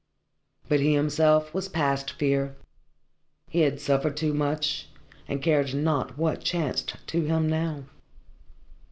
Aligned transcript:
But 0.67 0.79
he 0.79 0.95
himself 0.95 1.53
was 1.53 1.69
past 1.69 2.09
fear. 2.13 2.55
He 3.49 3.59
had 3.59 3.79
suffered 3.79 4.17
too 4.17 4.33
much 4.33 4.89
and 5.27 5.43
cared 5.43 5.75
not 5.75 6.17
what 6.17 6.41
chanced 6.43 6.95
to 7.05 7.21
him 7.25 7.47
now. 7.47 7.83